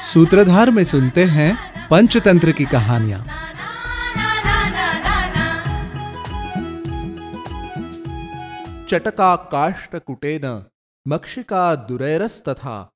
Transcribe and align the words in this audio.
सूत्रधार 0.00 0.70
में 0.70 0.84
सुनते 0.84 1.24
हैं 1.24 1.58
पंचतंत्र 1.88 2.52
की 2.52 2.64
कहानियाँ। 2.64 3.24
चटका 8.88 9.36
काष्ट 9.36 9.96
कुटेन, 9.96 10.64
मक्षिका 11.08 11.74
दुरैरस्तथा 11.74 12.90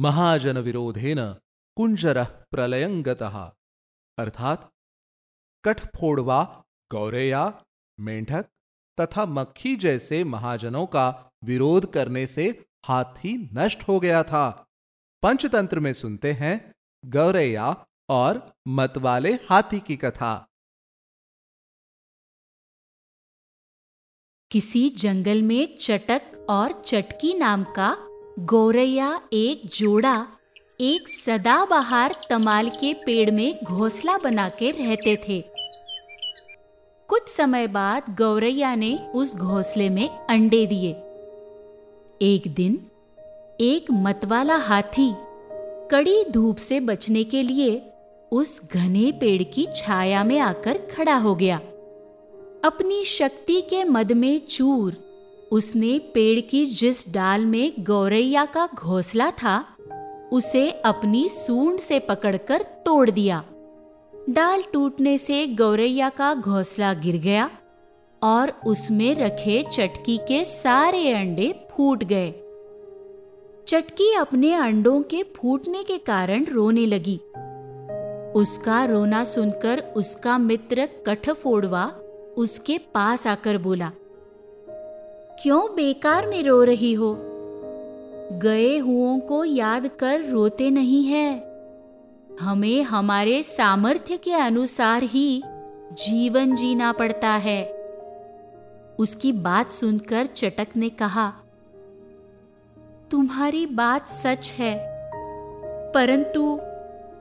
महाजन 0.00 0.58
विरोधेन 0.58 1.32
कुंजर 1.76 2.24
प्रलयंगतः 2.24 3.52
अर्थात, 4.18 4.70
कठफोड़वा, 5.64 6.62
गौरेया, 6.90 7.62
मेंढक 8.00 8.44
तथा 9.00 9.26
मक्खी 9.26 9.76
जैसे 9.76 10.24
महाजनों 10.24 10.86
का 10.86 11.30
विरोध 11.44 11.92
करने 11.92 12.26
से 12.26 12.64
हाथी 12.84 13.50
नष्ट 13.54 13.88
हो 13.88 14.00
गया 14.00 14.22
था। 14.22 14.66
पंचतंत्र 15.22 15.80
में 15.80 15.92
सुनते 15.92 16.32
हैं 16.32 16.74
गौरैया 17.04 17.86
और 18.08 18.54
मतवाले 18.68 19.32
हाथी 19.32 19.80
की 19.80 19.96
कथा। 19.96 20.48
किसी 24.50 24.88
जंगल 24.88 25.42
में 25.42 25.76
चटक 25.76 26.46
और 26.50 26.82
चटकी 26.86 27.34
नाम 27.34 27.64
का 27.64 27.96
गौरैया 28.38 29.28
एक 29.32 29.66
जोड़ा 29.66 30.26
एक 30.80 31.08
सदाबहार 31.08 32.14
तमाल 32.30 32.70
के 32.70 32.94
पेड़ 32.94 33.30
में 33.30 33.64
घोंसला 33.64 34.18
बना 34.18 34.48
के 34.48 34.70
रहते 34.70 35.16
थे। 35.16 35.40
कुछ 37.08 37.28
समय 37.28 37.66
बाद 37.66 38.16
गौरैया 38.18 38.74
ने 38.74 39.08
उस 39.14 39.36
घोंसले 39.36 39.88
में 39.88 40.08
अंडे 40.08 40.66
दिए। 40.66 40.90
एक 42.22 42.54
दिन 42.54 42.89
एक 43.62 43.90
मतवाला 43.90 44.56
हाथी 44.56 45.12
कड़ी 45.90 46.24
धूप 46.30 46.56
से 46.56 46.80
बचने 46.80 47.24
के 47.24 47.42
लिए 47.42 47.92
उस 48.32 48.60
घने 48.72 49.12
पेड़ 49.12 49.42
की 49.42 49.66
छाया 49.76 50.24
में 50.24 50.38
आकर 50.38 50.78
खड़ा 50.78 51.16
हो 51.16 51.34
गया। 51.34 51.56
अपनी 52.64 53.04
शक्ति 53.04 53.60
के 53.60 53.84
मद 53.84 54.12
में 54.12 54.40
चूर 54.46 54.96
उसने 55.52 55.98
पेड़ 55.98 56.40
की 56.40 56.66
जिस 56.66 57.12
डाल 57.14 57.44
में 57.44 57.72
गौरैया 57.80 58.44
का 58.44 58.68
घोंसला 58.74 59.30
था, 59.30 59.64
उसे 60.32 60.70
अपनी 60.70 61.28
सूंड 61.28 61.78
से 61.78 61.98
पकड़कर 61.98 62.62
तोड़ 62.62 63.10
दिया। 63.10 63.44
डाल 64.30 64.62
टूटने 64.72 65.18
से 65.18 65.46
गौरैया 65.46 66.08
का 66.08 66.34
घोंसला 66.34 66.94
गिर 66.94 67.16
गया 67.16 67.50
और 68.22 68.60
उसमें 68.66 69.14
रखे 69.14 69.64
चटकी 69.72 70.18
के 70.18 70.44
सारे 70.44 71.12
अंडे 71.12 71.68
फूट 71.70 72.04
गए। 72.04 72.34
चटकी 73.70 74.14
अपने 74.14 74.52
अंडों 74.54 75.02
के 75.02 75.22
फूटने 75.22 75.82
के 75.82 75.98
कारण 75.98 76.44
रोने 76.44 76.86
लगी। 76.86 77.16
उसका 78.32 78.84
रोना 78.84 79.24
सुनकर 79.24 79.80
उसका 79.96 80.38
मित्र 80.38 80.88
कठफोड़वा 81.06 81.84
उसके 82.36 82.78
पास 82.78 83.26
आकर 83.26 83.58
बोला, 83.58 83.92
क्यों 85.42 85.62
बेकार 85.74 86.26
में 86.26 86.42
रो 86.42 86.62
रही 86.64 86.92
हो? 86.92 87.16
गए 88.32 88.78
हुओं 88.78 89.20
को 89.20 89.44
याद 89.44 89.90
कर 90.00 90.24
रोते 90.24 90.70
नहीं 90.70 91.04
है। 91.04 91.30
हमें 92.40 92.82
हमारे 92.82 93.42
सामर्थ्य 93.42 94.16
के 94.16 94.32
अनुसार 94.32 95.02
ही 95.02 95.42
जीवन 95.92 96.54
जीना 96.54 96.92
पड़ता 96.92 97.30
है। 97.30 97.62
उसकी 98.98 99.32
बात 99.32 99.70
सुनकर 99.70 100.26
चटक 100.26 100.76
ने 100.76 100.88
कहा 100.88 101.32
तुम्हारी 103.10 103.66
बात 103.66 104.08
सच 104.08 104.52
है। 104.58 104.74
परंतु 105.92 106.60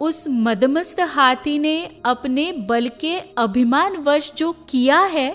उस 0.00 0.24
मदमस्त 0.28 1.00
हाथी 1.00 1.58
ने 1.58 1.76
अपने 2.04 2.52
बल 2.52 2.88
के 3.00 3.18
अभिमानवश 3.38 4.32
जो 4.36 4.52
किया 4.68 5.00
है, 5.00 5.30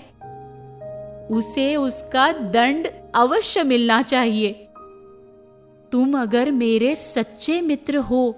उसे 1.32 1.76
उसका 1.76 2.32
दंड 2.32 2.88
अवश्य 3.16 3.64
मिलना 3.64 4.02
चाहिए। 4.02 4.52
तुम 5.92 6.20
अगर 6.22 6.52
मेरे 6.52 6.96
सच्चे 6.96 7.62
मित्र 7.62 7.98
हो 7.98 8.36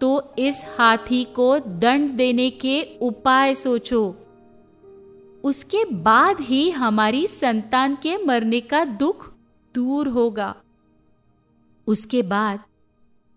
तो 0.00 0.32
इस 0.38 0.64
हाथी 0.78 1.24
को 1.24 1.58
दंड 1.58 2.10
देने 2.10 2.50
के 2.50 2.82
उपाय 3.02 3.54
सोचो। 3.54 4.02
उसके 5.44 5.84
बाद 5.84 6.40
ही 6.40 6.70
हमारी 6.70 7.26
संतान 7.26 7.94
के 7.94 8.16
मरने 8.16 8.60
का 8.60 8.84
दुख 8.84 9.28
दूर 9.74 10.08
होगा। 10.08 10.54
उसके 11.90 12.22
बाद 12.22 12.60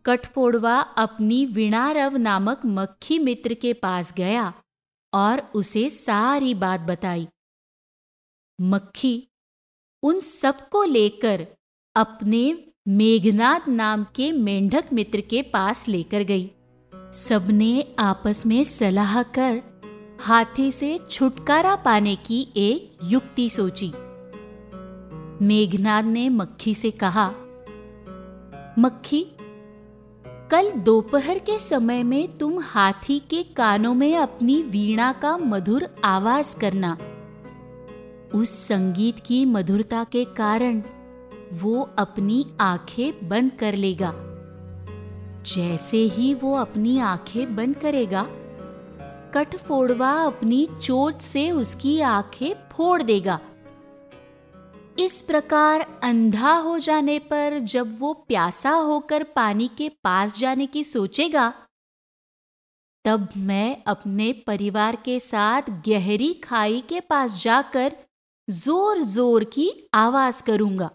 कठफोड़वा 0.05 0.79
अपनी 0.79 1.45
विणारव 1.45 2.17
नामक 2.17 2.61
मक्खी 2.65 3.19
मित्र 3.19 3.53
के 3.53 3.73
पास 3.73 4.13
गया 4.13 4.53
और 5.13 5.39
उसे 5.55 5.89
सारी 5.89 6.53
बात 6.53 6.79
बताई। 6.79 7.27
मक्खी 8.61 9.27
उन 10.03 10.19
सबको 10.19 10.83
लेकर 10.83 11.47
अपने 11.95 12.43
मेघनाथ 12.87 13.67
नाम 13.67 14.03
के 14.15 14.31
मेंढक 14.31 14.93
मित्र 14.93 15.21
के 15.21 15.41
पास 15.41 15.87
लेकर 15.87 16.23
गई। 16.23 16.51
सबने 17.13 17.95
आपस 17.99 18.45
में 18.45 18.63
सलाह 18.63 19.21
कर 19.23 19.61
हाथी 20.21 20.71
से 20.71 20.99
छुटकारा 21.11 21.75
पाने 21.75 22.15
की 22.15 22.41
एक 22.57 22.97
युक्ति 23.03 23.49
सोची। 23.49 23.91
मेघनाथ 25.45 26.03
ने 26.03 26.29
मक्खी 26.29 26.75
से 26.75 26.91
कहा 26.91 27.33
मक्खी, 28.79 29.25
कल 30.51 30.71
दोपहर 30.71 31.39
के 31.39 31.59
समय 31.59 32.03
में 32.03 32.37
तुम 32.37 32.59
हाथी 32.59 33.19
के 33.19 33.43
कानों 33.43 33.93
में 33.93 34.17
अपनी 34.17 34.61
वीणा 34.63 35.11
का 35.13 35.37
मधुर 35.37 35.87
आवाज़ 36.05 36.55
करना। 36.57 36.97
उस 38.35 38.49
संगीत 38.67 39.19
की 39.19 39.45
मधुरता 39.45 40.03
के 40.03 40.25
कारण 40.25 40.81
वो 41.53 41.89
अपनी 41.97 42.45
आँखें 42.61 43.29
बंद 43.29 43.51
कर 43.51 43.75
लेगा। 43.75 44.13
जैसे 45.43 45.97
ही 45.97 46.33
वो 46.33 46.55
अपनी 46.55 46.99
आँखें 46.99 47.55
बंद 47.55 47.75
करेगा, 47.75 48.27
कठफोड़वा 49.33 50.11
अपनी 50.11 50.67
चोट 50.81 51.19
से 51.19 51.51
उसकी 51.51 51.99
आँखें 52.01 52.55
फोड़ 52.71 53.03
देगा। 53.03 53.39
इस 54.97 55.21
प्रकार 55.21 55.81
अंधा 56.03 56.51
हो 56.55 56.77
जाने 56.79 57.17
पर 57.21 57.57
जब 57.59 57.97
वो 57.99 58.13
प्यासा 58.27 58.71
होकर 58.71 59.23
पानी 59.35 59.67
के 59.77 59.87
पास 60.03 60.37
जाने 60.37 60.65
की 60.65 60.83
सोचेगा, 60.83 61.53
तब 63.05 63.29
मैं 63.37 63.83
अपने 63.83 64.31
परिवार 64.47 64.95
के 64.95 65.19
साथ 65.19 65.69
गहरी 65.87 66.33
खाई 66.43 66.81
के 66.89 66.99
पास 66.99 67.41
जाकर 67.43 67.95
ज़ोर 68.47 69.01
ज़ोर 69.03 69.43
की 69.53 69.69
आवाज़ 69.93 70.43
करूँगा। 70.43 70.89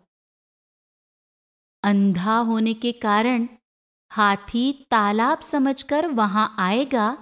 अंधा 1.83 2.37
होने 2.41 2.75
के 2.75 2.93
कारण 3.03 3.49
हाथी 4.11 4.73
तालाब 4.91 5.41
समझकर 5.41 6.07
वहाँ 6.13 6.55
आएगा 6.59 7.17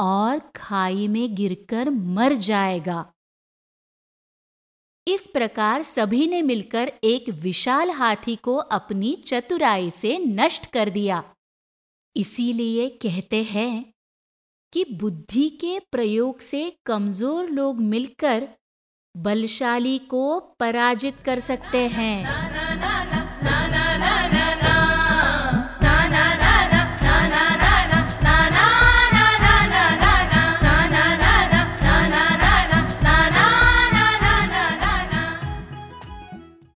और 0.00 0.38
खाई 0.56 1.06
में 1.08 1.34
गिरकर 1.34 1.90
मर 1.90 2.34
जाएगा। 2.42 3.04
इस 5.06 5.26
प्रकार 5.26 5.82
सभी 5.82 6.26
ने 6.26 6.42
मिलकर 6.42 6.92
एक 7.04 7.28
विशाल 7.28 7.90
हाथी 7.90 8.36
को 8.36 8.56
अपनी 8.56 9.14
चतुराई 9.26 9.90
से 9.90 10.18
नष्ट 10.18 10.66
कर 10.66 10.90
दिया। 10.90 11.22
इसीलिए 12.16 12.88
कहते 13.02 13.42
हैं 13.42 13.92
कि 14.72 14.84
बुद्धि 14.92 15.48
के 15.50 15.78
प्रयोग 15.92 16.40
से 16.40 16.76
कमज़ोर 16.86 17.48
लोग 17.50 17.80
मिलकर 17.80 18.48
बलशाली 19.16 19.98
को 19.98 20.40
पराजित 20.40 21.16
कर 21.24 21.38
सकते 21.40 21.86
हैं। 21.88 23.21